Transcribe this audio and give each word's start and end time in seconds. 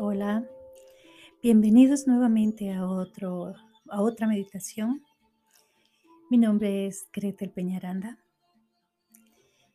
Hola, 0.00 0.48
bienvenidos 1.42 2.06
nuevamente 2.06 2.72
a, 2.72 2.86
otro, 2.86 3.56
a 3.88 4.00
otra 4.00 4.28
meditación. 4.28 5.02
Mi 6.30 6.38
nombre 6.38 6.86
es 6.86 7.08
Gretel 7.12 7.50
Peñaranda 7.50 8.16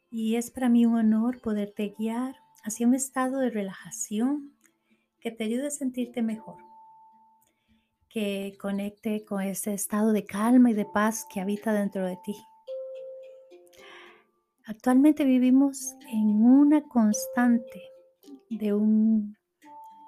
y 0.09 0.37
es 0.37 0.49
para 0.49 0.69
mí 0.69 0.85
un 0.85 0.95
honor 0.95 1.41
poderte 1.41 1.93
guiar 1.99 2.37
hacia 2.63 2.87
un 2.87 2.95
estado 2.95 3.39
de 3.39 3.49
relajación 3.49 4.53
que 5.19 5.31
te 5.31 5.43
ayude 5.43 5.67
a 5.67 5.71
sentirte 5.71 6.21
mejor, 6.21 6.55
que 8.07 8.55
conecte 8.61 9.25
con 9.25 9.41
ese 9.41 9.73
estado 9.73 10.13
de 10.13 10.23
calma 10.23 10.71
y 10.71 10.73
de 10.73 10.85
paz 10.85 11.25
que 11.29 11.41
habita 11.41 11.73
dentro 11.73 12.05
de 12.05 12.17
ti. 12.23 12.37
Actualmente 14.67 15.25
vivimos 15.25 15.97
en 16.07 16.45
una 16.45 16.81
constante 16.83 17.81
de 18.49 18.73
un 18.73 19.35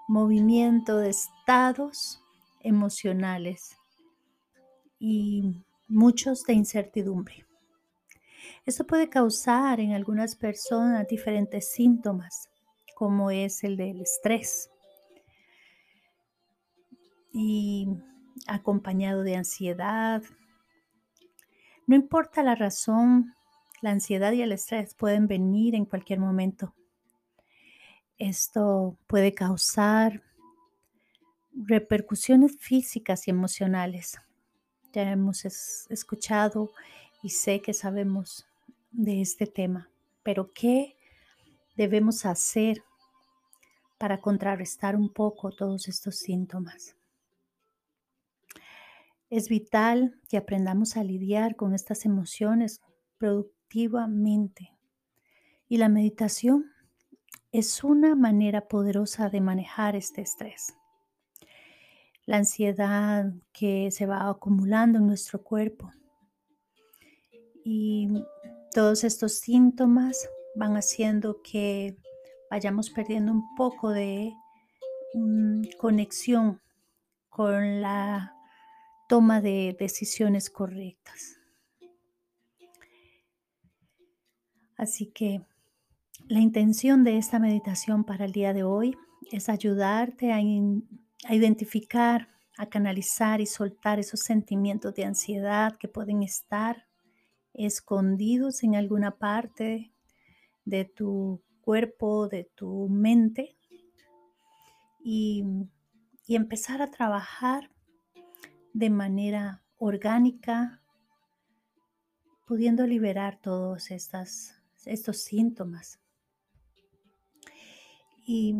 movimiento 0.07 0.97
de 0.97 1.09
estados 1.09 2.21
emocionales 2.61 3.77
y 4.99 5.63
muchos 5.87 6.43
de 6.43 6.53
incertidumbre. 6.53 7.45
Esto 8.65 8.85
puede 8.85 9.09
causar 9.09 9.79
en 9.79 9.93
algunas 9.93 10.35
personas 10.35 11.07
diferentes 11.07 11.71
síntomas, 11.71 12.49
como 12.95 13.31
es 13.31 13.63
el 13.63 13.77
del 13.77 14.01
estrés 14.01 14.69
y 17.31 17.87
acompañado 18.47 19.23
de 19.23 19.35
ansiedad. 19.35 20.23
No 21.87 21.95
importa 21.95 22.43
la 22.43 22.55
razón, 22.55 23.33
la 23.81 23.91
ansiedad 23.91 24.31
y 24.31 24.41
el 24.41 24.51
estrés 24.51 24.95
pueden 24.95 25.27
venir 25.27 25.75
en 25.75 25.85
cualquier 25.85 26.19
momento 26.19 26.73
esto 28.17 28.97
puede 29.07 29.33
causar 29.33 30.23
repercusiones 31.53 32.57
físicas 32.59 33.27
y 33.27 33.31
emocionales. 33.31 34.19
Ya 34.93 35.11
hemos 35.11 35.45
escuchado 35.89 36.71
y 37.21 37.29
sé 37.29 37.61
que 37.61 37.73
sabemos 37.73 38.45
de 38.91 39.21
este 39.21 39.47
tema, 39.47 39.89
pero 40.23 40.51
¿qué 40.53 40.95
debemos 41.75 42.25
hacer 42.25 42.83
para 43.97 44.21
contrarrestar 44.21 44.95
un 44.95 45.11
poco 45.11 45.51
todos 45.51 45.87
estos 45.87 46.17
síntomas? 46.17 46.95
Es 49.29 49.49
vital 49.49 50.19
que 50.29 50.37
aprendamos 50.37 50.97
a 50.97 51.03
lidiar 51.03 51.55
con 51.55 51.73
estas 51.73 52.05
emociones 52.05 52.81
productivamente 53.17 54.71
y 55.67 55.77
la 55.77 55.89
meditación 55.89 56.74
es 57.57 57.85
una 57.85 58.15
manera 58.15 58.67
poderosa 58.67 59.29
de 59.29 59.39
manejar 59.39 59.95
este 59.95 60.21
estrés. 60.21 60.75
La 62.25 62.37
ansiedad 62.37 63.31
que 63.53 63.91
se 63.91 64.05
va 64.05 64.29
acumulando 64.29 64.97
en 64.97 65.07
nuestro 65.07 65.41
cuerpo 65.41 65.89
y 67.63 68.09
todos 68.73 69.05
estos 69.05 69.39
síntomas 69.39 70.27
van 70.55 70.75
haciendo 70.75 71.41
que 71.41 71.95
vayamos 72.51 72.89
perdiendo 72.89 73.31
un 73.31 73.55
poco 73.55 73.89
de 73.91 74.33
mm, 75.13 75.61
conexión 75.77 76.61
con 77.29 77.81
la 77.81 78.35
toma 79.07 79.39
de 79.39 79.77
decisiones 79.79 80.49
correctas. 80.49 81.39
Así 84.75 85.05
que 85.07 85.41
la 86.27 86.39
intención 86.39 87.03
de 87.03 87.17
esta 87.17 87.37
meditación 87.37 88.03
para 88.03 88.25
el 88.25 88.31
día 88.31 88.51
de 88.53 88.63
hoy 88.63 88.97
es 89.31 89.47
ayudarte 89.47 90.33
a, 90.33 90.41
identificar, 91.31 92.29
a 92.57 92.67
canalizar 92.67 93.41
y 93.41 93.45
soltar 93.45 93.99
esos 93.99 94.21
sentimientos 94.21 94.95
de 94.95 95.05
ansiedad 95.05 95.75
que 95.77 95.87
pueden 95.87 96.23
estar 96.23 96.87
escondidos 97.53 98.63
en 98.63 98.75
alguna 98.75 99.17
parte 99.17 99.93
de 100.65 100.85
tu 100.85 101.43
cuerpo, 101.61 102.27
de 102.27 102.45
tu 102.55 102.89
mente 102.89 103.55
y 105.03 105.43
empezar 106.27 106.81
a 106.81 106.89
trabajar 106.89 107.69
de 108.73 108.89
manera 108.89 109.63
orgánica, 109.77 110.81
pudiendo 112.47 112.87
liberar 112.87 113.39
todos 113.39 113.91
estos 113.91 115.17
síntomas 115.17 115.99
y 118.25 118.55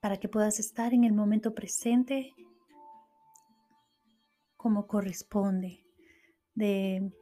para 0.00 0.18
que 0.18 0.28
puedas 0.28 0.58
estar 0.58 0.92
en 0.92 1.04
el 1.04 1.12
momento 1.12 1.54
presente 1.54 2.34
como 4.56 4.86
corresponde, 4.86 5.84
de, 6.54 7.12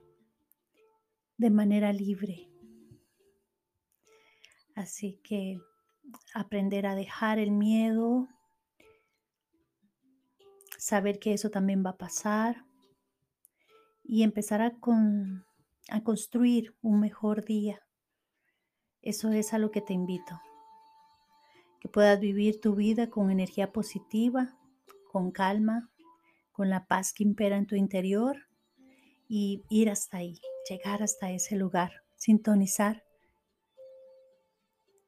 de 1.36 1.50
manera 1.50 1.92
libre. 1.92 2.48
Así 4.74 5.20
que 5.22 5.60
aprender 6.34 6.86
a 6.86 6.94
dejar 6.94 7.38
el 7.38 7.50
miedo, 7.50 8.28
saber 10.78 11.18
que 11.18 11.34
eso 11.34 11.50
también 11.50 11.84
va 11.84 11.90
a 11.90 11.98
pasar 11.98 12.64
y 14.02 14.22
empezar 14.22 14.62
a, 14.62 14.78
con, 14.78 15.44
a 15.88 16.02
construir 16.02 16.74
un 16.80 17.00
mejor 17.00 17.44
día. 17.44 17.80
Eso 19.02 19.30
es 19.32 19.52
a 19.52 19.58
lo 19.58 19.70
que 19.70 19.80
te 19.80 19.92
invito 19.92 20.40
que 21.82 21.88
puedas 21.88 22.20
vivir 22.20 22.60
tu 22.60 22.76
vida 22.76 23.10
con 23.10 23.32
energía 23.32 23.72
positiva, 23.72 24.56
con 25.10 25.32
calma, 25.32 25.90
con 26.52 26.70
la 26.70 26.86
paz 26.86 27.12
que 27.12 27.24
impera 27.24 27.56
en 27.56 27.66
tu 27.66 27.74
interior 27.74 28.46
y 29.26 29.64
ir 29.68 29.90
hasta 29.90 30.18
ahí, 30.18 30.40
llegar 30.70 31.02
hasta 31.02 31.32
ese 31.32 31.56
lugar, 31.56 32.04
sintonizar 32.14 33.02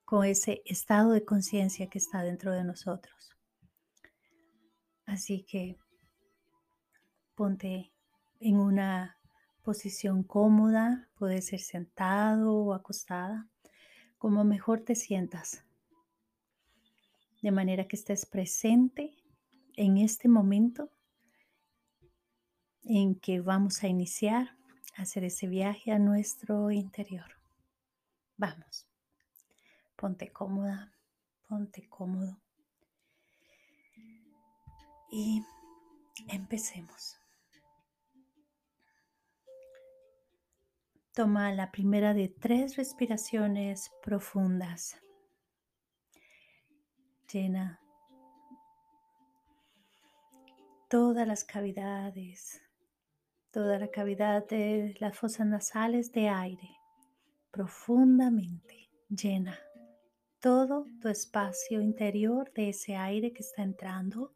con 0.04 0.24
ese 0.24 0.62
estado 0.64 1.12
de 1.12 1.24
conciencia 1.24 1.88
que 1.88 1.98
está 1.98 2.24
dentro 2.24 2.50
de 2.50 2.64
nosotros. 2.64 3.36
Así 5.06 5.44
que 5.44 5.78
ponte 7.36 7.92
en 8.40 8.56
una 8.56 9.20
posición 9.62 10.24
cómoda, 10.24 11.08
puede 11.14 11.40
ser 11.40 11.60
sentado 11.60 12.52
o 12.52 12.74
acostada, 12.74 13.48
como 14.18 14.42
mejor 14.42 14.80
te 14.80 14.96
sientas 14.96 15.63
de 17.44 17.50
manera 17.50 17.86
que 17.86 17.96
estés 17.96 18.24
presente 18.24 19.14
en 19.74 19.98
este 19.98 20.28
momento 20.28 20.90
en 22.84 23.20
que 23.20 23.42
vamos 23.42 23.82
a 23.82 23.86
iniciar 23.86 24.56
a 24.96 25.02
hacer 25.02 25.24
ese 25.24 25.46
viaje 25.46 25.92
a 25.92 25.98
nuestro 25.98 26.70
interior. 26.70 27.38
Vamos, 28.38 28.86
ponte 29.94 30.32
cómoda, 30.32 30.94
ponte 31.46 31.86
cómodo 31.86 32.40
y 35.12 35.42
empecemos. 36.28 37.18
Toma 41.12 41.52
la 41.52 41.70
primera 41.70 42.14
de 42.14 42.28
tres 42.30 42.76
respiraciones 42.76 43.90
profundas 44.02 44.96
llena 47.34 47.80
todas 50.88 51.26
las 51.26 51.42
cavidades, 51.42 52.62
toda 53.50 53.80
la 53.80 53.88
cavidad 53.88 54.46
de 54.46 54.94
las 55.00 55.18
fosas 55.18 55.44
nasales 55.48 56.12
de 56.12 56.28
aire 56.28 56.70
profundamente 57.50 58.88
llena 59.08 59.58
todo 60.38 60.86
tu 61.00 61.08
espacio 61.08 61.80
interior 61.80 62.52
de 62.54 62.68
ese 62.68 62.94
aire 62.94 63.32
que 63.32 63.42
está 63.42 63.62
entrando. 63.62 64.32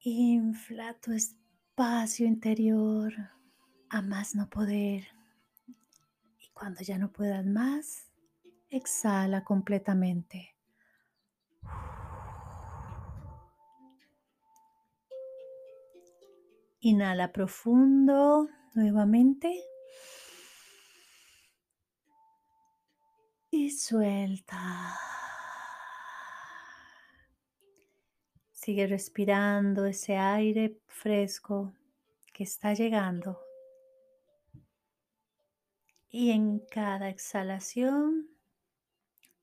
Infla 0.00 0.94
tu 1.00 1.12
espacio 1.12 2.26
interior 2.26 3.12
a 3.88 4.02
más 4.02 4.36
no 4.36 4.48
poder. 4.48 5.08
Y 6.38 6.50
cuando 6.52 6.82
ya 6.82 6.98
no 6.98 7.10
puedas 7.10 7.44
más, 7.46 8.13
exhala 8.76 9.44
completamente. 9.44 10.56
Inhala 16.80 17.32
profundo 17.32 18.48
nuevamente. 18.74 19.64
Y 23.50 23.70
suelta. 23.70 24.98
Sigue 28.50 28.86
respirando 28.86 29.86
ese 29.86 30.16
aire 30.16 30.80
fresco 30.88 31.72
que 32.32 32.42
está 32.42 32.74
llegando. 32.74 33.40
Y 36.08 36.32
en 36.32 36.58
cada 36.58 37.08
exhalación 37.08 38.33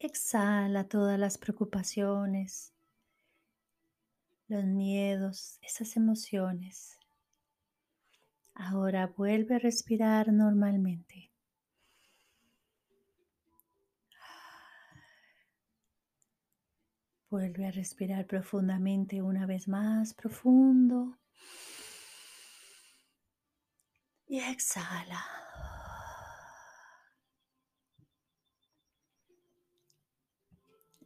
Exhala 0.04 0.86
todas 0.86 1.20
las 1.20 1.38
preocupaciones, 1.38 2.74
los 4.48 4.66
miedos, 4.66 5.60
esas 5.62 5.96
emociones. 5.96 6.98
Ahora 8.56 9.14
vuelve 9.16 9.58
a 9.58 9.60
respirar 9.60 10.34
normalmente. 10.34 11.30
Vuelve 17.30 17.68
a 17.68 17.72
respirar 17.72 18.26
profundamente 18.26 19.22
una 19.22 19.46
vez 19.46 19.68
más, 19.68 20.16
profundo. 20.16 21.20
Y 24.28 24.40
exhala. 24.40 25.24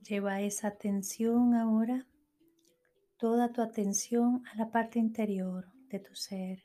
Lleva 0.08 0.40
esa 0.40 0.68
atención 0.68 1.56
ahora, 1.56 2.06
toda 3.18 3.52
tu 3.52 3.64
atención 3.64 4.44
a 4.54 4.56
la 4.56 4.70
parte 4.70 5.00
interior 5.00 5.66
de 5.90 6.00
tu 6.00 6.14
ser. 6.14 6.62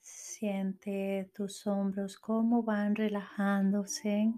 Siente 0.00 1.28
tus 1.34 1.66
hombros 1.66 2.20
cómo 2.20 2.62
van 2.62 2.94
relajándose, 2.94 4.32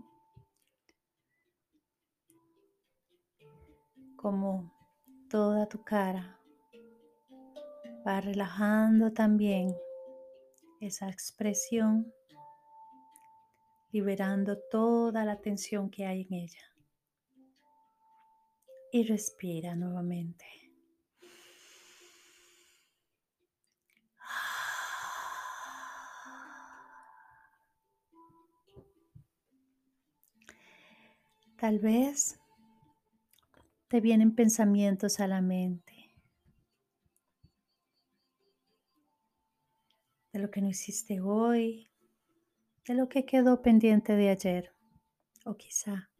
como 4.16 4.72
toda 5.28 5.68
tu 5.68 5.84
cara 5.84 6.40
va 8.06 8.22
relajando 8.22 9.12
también 9.12 9.76
esa 10.80 11.10
expresión, 11.10 12.10
liberando 13.92 14.58
toda 14.70 15.26
la 15.26 15.42
tensión 15.42 15.90
que 15.90 16.06
hay 16.06 16.22
en 16.22 16.32
ella 16.32 16.73
y 18.94 19.02
respira 19.02 19.74
nuevamente. 19.74 20.44
Tal 31.58 31.80
vez 31.80 32.38
te 33.88 34.00
vienen 34.00 34.36
pensamientos 34.36 35.18
a 35.18 35.26
la 35.26 35.40
mente 35.40 36.14
de 40.32 40.38
lo 40.38 40.52
que 40.52 40.60
no 40.60 40.68
hiciste 40.68 41.20
hoy, 41.20 41.90
de 42.86 42.94
lo 42.94 43.08
que 43.08 43.24
quedó 43.24 43.60
pendiente 43.60 44.14
de 44.14 44.28
ayer 44.28 44.72
o 45.44 45.56
quizá 45.56 46.13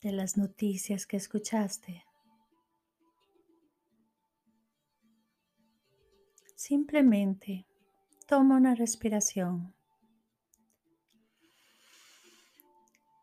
de 0.00 0.12
las 0.12 0.36
noticias 0.36 1.06
que 1.06 1.16
escuchaste. 1.16 2.04
Simplemente 6.54 7.66
toma 8.26 8.56
una 8.56 8.74
respiración 8.74 9.74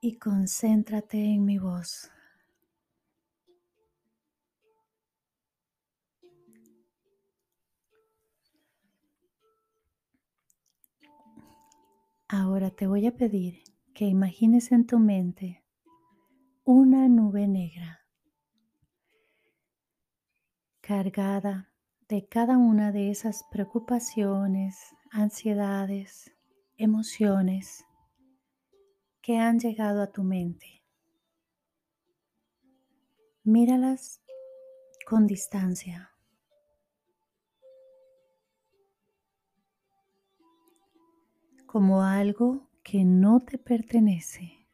y 0.02 0.18
concéntrate 0.18 1.18
en 1.18 1.46
mi 1.46 1.58
voz. 1.58 2.12
Ahora 12.28 12.70
te 12.72 12.88
voy 12.88 13.06
a 13.06 13.16
pedir 13.16 13.64
que 13.94 14.06
imagines 14.06 14.72
en 14.72 14.86
tu 14.86 15.00
mente 15.00 15.65
una 16.68 17.08
nube 17.08 17.48
negra 17.48 18.04
cargada 20.82 21.72
de 22.10 22.28
cada 22.28 22.58
una 22.58 22.92
de 22.92 23.12
esas 23.12 23.44
preocupaciones, 23.52 24.76
ansiedades, 25.12 26.32
emociones 26.78 27.86
que 29.22 29.38
han 29.38 29.60
llegado 29.60 30.02
a 30.02 30.12
tu 30.12 30.24
mente. 30.24 30.84
Míralas 33.44 34.22
con 35.08 35.28
distancia. 35.28 36.12
como 41.76 42.04
algo 42.04 42.70
que 42.84 43.04
no 43.04 43.42
te 43.42 43.58
pertenece. 43.58 44.65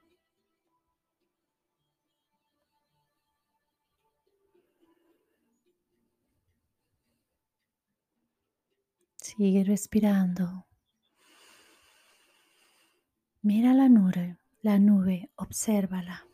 Sigue 9.38 9.64
respirando. 9.64 10.66
Mira 13.42 13.74
la 13.74 13.88
nube, 13.88 14.38
la 14.62 14.78
nube, 14.78 15.32
obsérvala. 15.38 16.28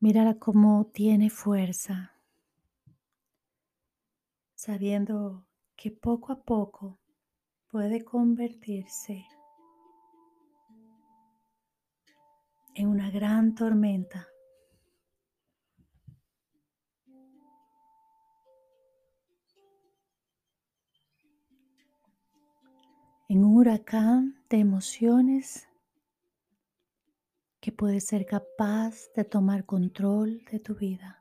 Mírala 0.00 0.40
cómo 0.40 0.90
tiene 0.92 1.30
fuerza, 1.30 2.12
sabiendo 4.56 5.46
que 5.76 5.92
poco 5.92 6.32
a 6.32 6.42
poco 6.42 6.98
puede 7.68 8.02
convertirse 8.04 9.24
en 12.74 12.88
una 12.88 13.12
gran 13.12 13.54
tormenta. 13.54 14.31
En 23.32 23.46
un 23.46 23.56
huracán 23.56 24.44
de 24.50 24.58
emociones 24.58 25.66
que 27.60 27.72
puede 27.72 27.98
ser 28.02 28.26
capaz 28.26 29.10
de 29.16 29.24
tomar 29.24 29.64
control 29.64 30.44
de 30.52 30.58
tu 30.58 30.74
vida. 30.74 31.18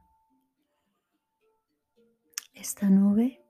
Esta 2.53 2.89
nube 2.89 3.41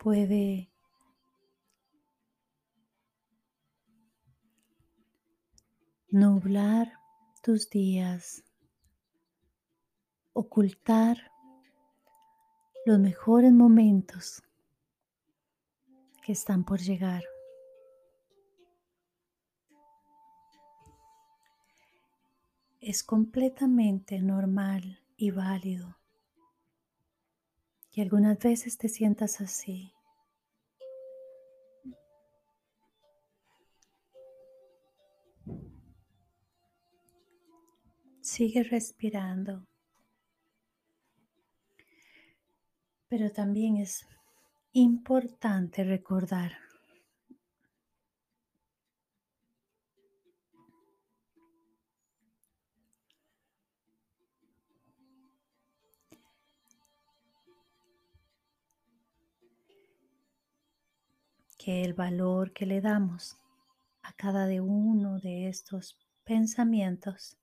puede 0.00 0.68
nublar 6.10 7.01
tus 7.42 7.68
días, 7.68 8.44
ocultar 10.32 11.32
los 12.86 13.00
mejores 13.00 13.52
momentos 13.52 14.44
que 16.24 16.30
están 16.32 16.62
por 16.62 16.78
llegar. 16.78 17.24
Es 22.80 23.02
completamente 23.02 24.20
normal 24.20 25.00
y 25.16 25.32
válido 25.32 25.96
que 27.90 28.02
algunas 28.02 28.38
veces 28.38 28.78
te 28.78 28.88
sientas 28.88 29.40
así. 29.40 29.92
Sigue 38.34 38.62
respirando. 38.62 39.66
Pero 43.08 43.30
también 43.30 43.76
es 43.76 44.06
importante 44.72 45.84
recordar 45.84 46.52
que 61.58 61.84
el 61.84 61.92
valor 61.92 62.54
que 62.54 62.64
le 62.64 62.80
damos 62.80 63.36
a 64.02 64.14
cada 64.14 64.46
de 64.46 64.62
uno 64.62 65.18
de 65.18 65.48
estos 65.48 65.98
pensamientos 66.24 67.36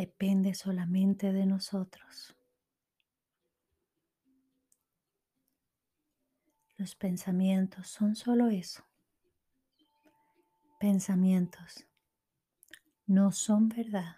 depende 0.00 0.54
solamente 0.54 1.30
de 1.30 1.44
nosotros. 1.44 2.34
Los 6.78 6.96
pensamientos 6.96 7.88
son 7.88 8.16
solo 8.16 8.48
eso. 8.48 8.82
Pensamientos 10.78 11.86
no 13.04 13.30
son 13.30 13.68
verdad. 13.68 14.16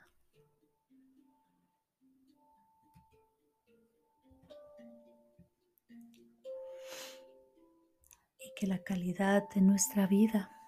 Y 8.38 8.52
que 8.54 8.68
la 8.68 8.78
calidad 8.84 9.48
de 9.52 9.62
nuestra 9.62 10.06
vida 10.06 10.62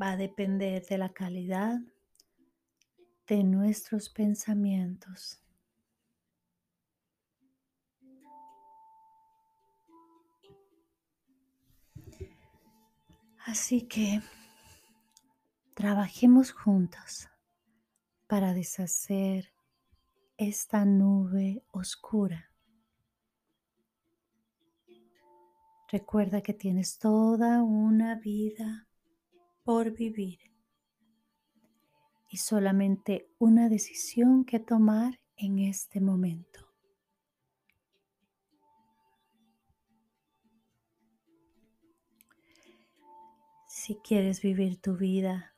va 0.00 0.12
a 0.12 0.16
depender 0.16 0.84
de 0.86 0.98
la 0.98 1.12
calidad 1.12 1.80
de 3.26 3.42
nuestros 3.44 4.08
pensamientos. 4.08 5.40
Así 13.46 13.82
que 13.82 14.22
trabajemos 15.74 16.50
juntos 16.50 17.28
para 18.26 18.54
deshacer 18.54 19.52
esta 20.36 20.84
nube 20.84 21.62
oscura. 21.70 22.50
Recuerda 25.92 26.40
que 26.40 26.54
tienes 26.54 26.98
toda 26.98 27.62
una 27.62 28.16
vida 28.16 28.88
por 29.64 29.92
vivir 29.92 30.38
y 32.28 32.36
solamente 32.36 33.30
una 33.38 33.68
decisión 33.68 34.44
que 34.44 34.60
tomar 34.60 35.20
en 35.36 35.58
este 35.58 36.00
momento. 36.00 36.60
Si 43.66 43.96
quieres 43.96 44.40
vivir 44.40 44.80
tu 44.80 44.96
vida 44.96 45.54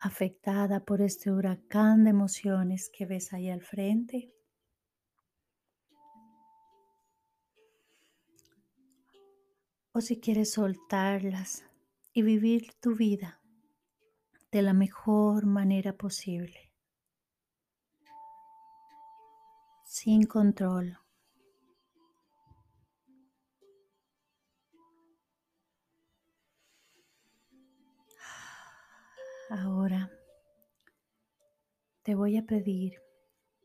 afectada 0.00 0.84
por 0.84 1.00
este 1.00 1.30
huracán 1.30 2.04
de 2.04 2.10
emociones 2.10 2.90
que 2.92 3.06
ves 3.06 3.32
ahí 3.32 3.50
al 3.50 3.62
frente, 3.62 4.32
o 9.98 10.00
si 10.00 10.20
quieres 10.20 10.52
soltarlas 10.52 11.64
y 12.12 12.22
vivir 12.22 12.72
tu 12.80 12.94
vida 12.94 13.42
de 14.52 14.62
la 14.62 14.72
mejor 14.72 15.44
manera 15.44 15.92
posible, 15.92 16.72
sin 19.84 20.24
control. 20.24 20.96
Ahora 29.50 30.12
te 32.04 32.14
voy 32.14 32.36
a 32.36 32.46
pedir 32.46 33.02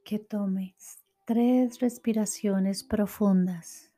que 0.04 0.18
tomes 0.18 0.98
tres 1.26 1.80
respiraciones 1.80 2.84
profundas, 2.84 3.93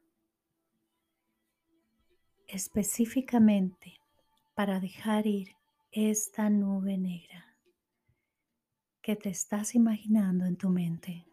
específicamente 2.48 4.00
para 4.54 4.80
dejar 4.80 5.28
ir 5.28 5.56
esta 5.92 6.50
nube 6.50 6.98
negra 6.98 7.46
que 9.02 9.16
te 9.16 9.30
estás 9.30 9.75
imaginando 9.75 10.46
en 10.46 10.56
tu 10.58 10.70
mente. 10.70 11.25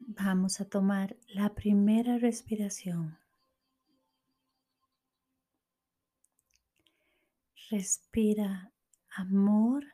Vamos 0.00 0.60
a 0.60 0.64
tomar 0.64 1.16
la 1.28 1.54
primera 1.54 2.18
respiración. 2.18 3.16
Respira 7.70 8.72
amor 9.10 9.84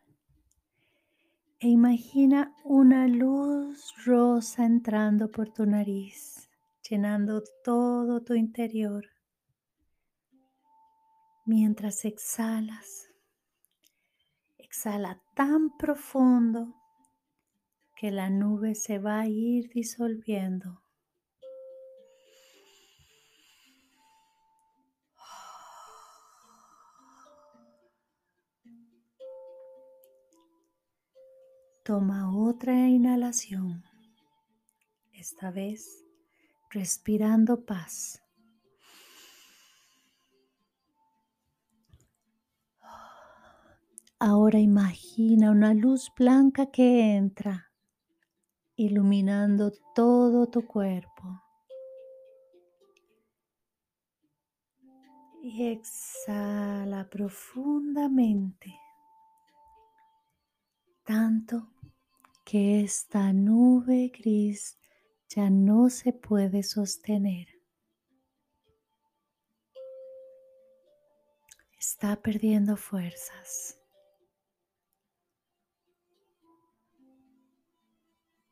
e 1.64 1.68
imagina 1.68 2.54
una 2.62 3.08
luz 3.08 3.94
rosa 4.04 4.66
entrando 4.66 5.30
por 5.30 5.48
tu 5.48 5.64
nariz, 5.64 6.50
llenando 6.86 7.42
todo 7.64 8.20
tu 8.20 8.34
interior. 8.34 9.06
Mientras 11.46 12.04
exhalas, 12.04 13.08
exhala 14.58 15.22
tan 15.34 15.74
profundo 15.78 16.74
que 17.96 18.10
la 18.10 18.28
nube 18.28 18.74
se 18.74 18.98
va 18.98 19.20
a 19.20 19.28
ir 19.28 19.70
disolviendo. 19.70 20.83
Toma 31.84 32.34
otra 32.34 32.88
inhalación, 32.88 33.84
esta 35.12 35.50
vez 35.50 36.02
respirando 36.70 37.66
paz. 37.66 38.22
Ahora 44.18 44.60
imagina 44.60 45.50
una 45.50 45.74
luz 45.74 46.10
blanca 46.16 46.70
que 46.70 47.16
entra, 47.16 47.70
iluminando 48.76 49.70
todo 49.94 50.46
tu 50.46 50.66
cuerpo. 50.66 51.42
Y 55.42 55.66
exhala 55.66 57.10
profundamente, 57.10 58.74
tanto 61.04 61.73
que 62.44 62.82
esta 62.82 63.32
nube 63.32 64.12
gris 64.16 64.78
ya 65.28 65.48
no 65.50 65.88
se 65.88 66.12
puede 66.12 66.62
sostener. 66.62 67.48
Está 71.78 72.20
perdiendo 72.20 72.76
fuerzas. 72.76 73.78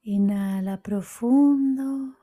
Inhala 0.02 0.82
profundo. 0.82 2.16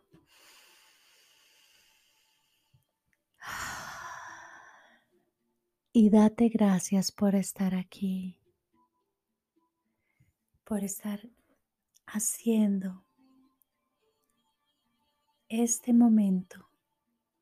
Y 5.92 6.10
date 6.10 6.50
gracias 6.50 7.12
por 7.12 7.36
estar 7.36 7.74
aquí, 7.76 8.40
por 10.64 10.84
estar 10.84 11.20
haciendo 12.12 13.04
este 15.48 15.94
momento 15.94 16.70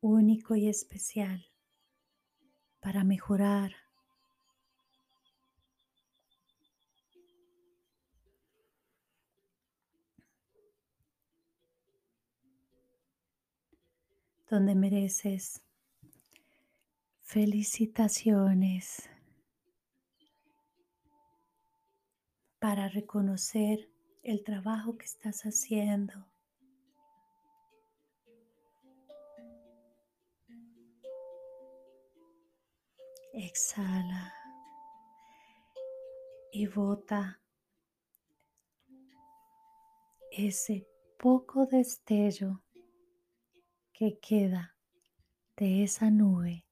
único 0.00 0.54
y 0.56 0.68
especial 0.68 1.46
para 2.80 3.02
mejorar 3.02 3.72
donde 14.50 14.74
mereces 14.74 15.62
felicitaciones 17.20 19.08
para 22.58 22.88
reconocer 22.88 23.90
el 24.30 24.44
trabajo 24.44 24.98
que 24.98 25.06
estás 25.06 25.42
haciendo. 25.44 26.12
Exhala 33.32 34.34
y 36.52 36.66
bota 36.66 37.40
ese 40.30 40.86
poco 41.18 41.64
destello 41.64 42.62
que 43.94 44.18
queda 44.18 44.76
de 45.56 45.84
esa 45.84 46.10
nube 46.10 46.66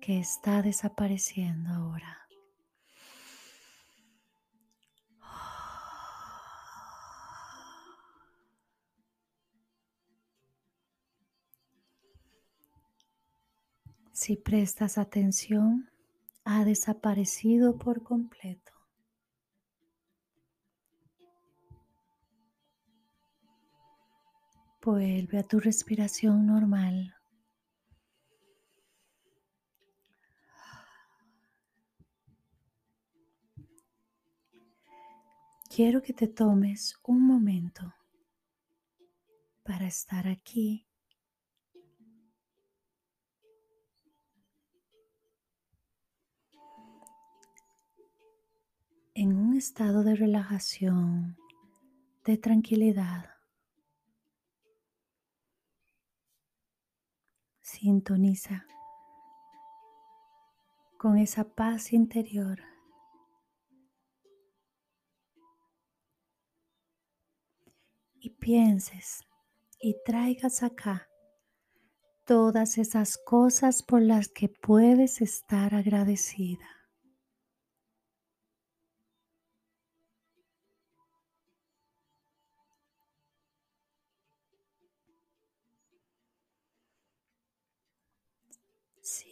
que 0.00 0.20
está 0.20 0.62
desapareciendo 0.62 1.70
ahora. 1.70 2.27
si 14.28 14.36
prestas 14.36 14.98
atención, 14.98 15.88
ha 16.44 16.62
desaparecido 16.66 17.78
por 17.78 18.02
completo. 18.02 18.72
Vuelve 24.82 25.38
a 25.38 25.44
tu 25.44 25.60
respiración 25.60 26.44
normal. 26.44 27.14
Quiero 35.74 36.02
que 36.02 36.12
te 36.12 36.28
tomes 36.28 37.00
un 37.02 37.26
momento 37.26 37.94
para 39.62 39.86
estar 39.86 40.28
aquí 40.28 40.87
en 49.20 49.36
un 49.36 49.56
estado 49.56 50.04
de 50.04 50.14
relajación, 50.14 51.36
de 52.24 52.38
tranquilidad. 52.38 53.28
Sintoniza 57.60 58.64
con 60.98 61.18
esa 61.18 61.42
paz 61.42 61.92
interior. 61.92 62.60
Y 68.20 68.30
pienses 68.30 69.24
y 69.80 69.96
traigas 70.04 70.62
acá 70.62 71.08
todas 72.24 72.78
esas 72.78 73.18
cosas 73.18 73.82
por 73.82 74.00
las 74.00 74.28
que 74.28 74.48
puedes 74.48 75.20
estar 75.20 75.74
agradecida. 75.74 76.77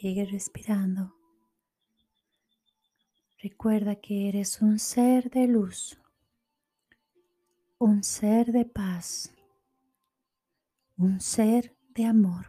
Sigue 0.07 0.25
respirando. 0.25 1.17
Recuerda 3.43 3.97
que 3.97 4.29
eres 4.29 4.63
un 4.63 4.79
ser 4.79 5.31
de 5.31 5.49
luz, 5.49 6.01
un 7.79 8.05
ser 8.05 8.53
de 8.53 8.65
paz, 8.67 9.35
un 10.97 11.21
ser 11.21 11.77
de 11.89 12.05
amor. 12.05 12.47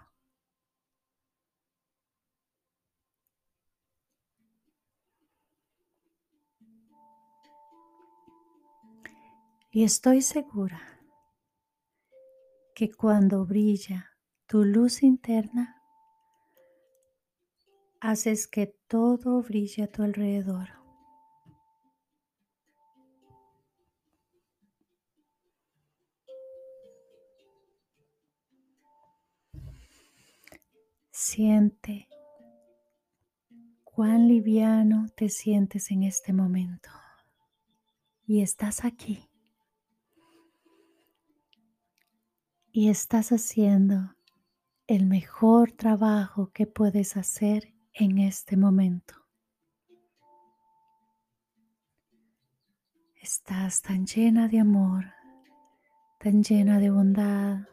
Y 9.72 9.84
estoy 9.84 10.22
segura 10.22 10.80
que 12.76 12.92
cuando 12.92 13.48
brilla 13.48 14.12
tu 14.46 14.64
luz 14.64 15.02
interna, 15.02 15.77
haces 18.08 18.48
que 18.48 18.68
todo 18.88 19.42
brille 19.42 19.84
a 19.84 19.88
tu 19.88 20.02
alrededor. 20.02 20.70
Siente 31.12 32.08
cuán 33.84 34.30
liviano 34.30 35.08
te 35.14 35.28
sientes 35.28 35.92
en 35.92 36.04
este 36.04 36.32
momento. 36.32 36.90
Y 38.26 38.42
estás 38.42 38.86
aquí. 38.86 39.28
Y 42.72 42.88
estás 42.88 43.34
haciendo 43.34 44.16
el 44.86 45.08
mejor 45.08 45.74
trabajo 45.74 46.52
que 46.54 46.68
puedes 46.68 47.18
hacer 47.18 47.77
en 48.00 48.20
este 48.20 48.56
momento. 48.56 49.16
Estás 53.16 53.82
tan 53.82 54.06
llena 54.06 54.48
de 54.48 54.60
amor, 54.60 55.06
tan 56.20 56.44
llena 56.44 56.80
de 56.80 56.92
bondad 56.92 57.68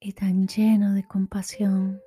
y 0.00 0.12
tan 0.12 0.48
lleno 0.48 0.94
de 0.94 1.04
compasión. 1.06 2.00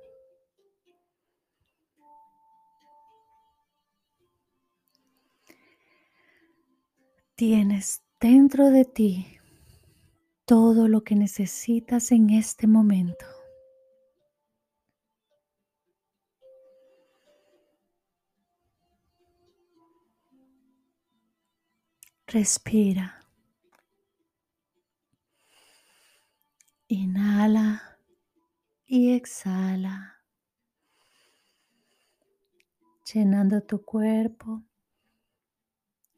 Tienes 7.36 8.02
dentro 8.20 8.70
de 8.70 8.84
ti 8.84 9.38
todo 10.44 10.88
lo 10.88 11.02
que 11.02 11.16
necesitas 11.16 12.12
en 12.12 12.30
este 12.30 12.66
momento. 12.66 13.33
Respira. 22.34 23.20
Inhala 26.88 27.96
y 28.86 29.12
exhala, 29.12 30.16
llenando 33.04 33.60
tu 33.60 33.84
cuerpo 33.84 34.64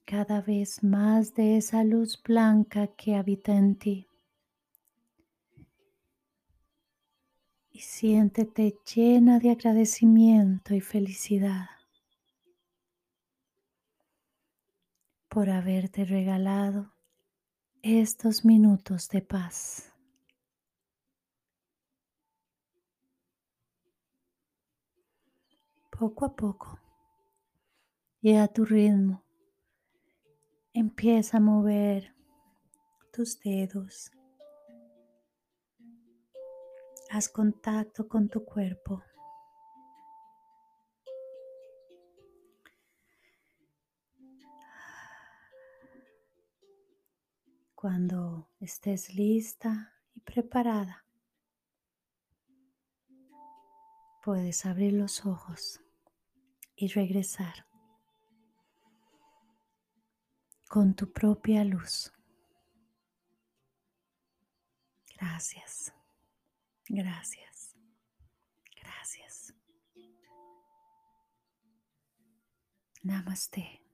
cada 0.07 0.40
vez 0.40 0.83
más 0.83 1.35
de 1.35 1.59
esa 1.59 1.85
luz 1.85 2.18
blanca 2.22 2.87
que 2.87 3.14
habita 3.14 3.55
en 3.55 3.76
ti. 3.76 4.09
Y 7.70 7.81
siéntete 7.81 8.79
llena 8.90 9.38
de 9.38 9.50
agradecimiento 9.50 10.72
y 10.74 10.81
felicidad. 10.81 11.75
Por 15.37 15.51
haberte 15.51 16.07
regalado 16.07 16.94
estos 17.83 18.42
minutos 18.46 19.11
de 19.11 19.20
paz. 19.20 19.92
Poco 25.90 26.25
a 26.25 26.35
poco 26.35 26.81
y 28.22 28.35
a 28.35 28.49
tu 28.49 28.64
ritmo 28.64 29.27
empieza 30.72 31.37
a 31.37 31.40
mover 31.40 32.14
tus 33.12 33.38
dedos. 33.40 34.11
Haz 37.11 37.29
contacto 37.29 38.09
con 38.09 38.31
tu 38.31 38.42
cuerpo. 38.42 39.03
Cuando 47.87 48.51
estés 48.59 49.14
lista 49.14 49.94
y 50.12 50.18
preparada, 50.18 51.05
puedes 54.25 54.66
abrir 54.66 54.94
los 54.94 55.25
ojos 55.25 55.81
y 56.75 56.88
regresar 56.88 57.64
con 60.68 60.96
tu 60.96 61.12
propia 61.12 61.62
luz. 61.62 62.12
Gracias, 65.16 65.94
gracias, 66.88 67.77
gracias. 68.83 69.55
Namaste. 73.05 73.86